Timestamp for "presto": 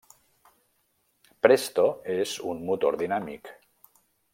1.47-1.85